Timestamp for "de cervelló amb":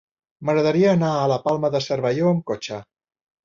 1.77-2.45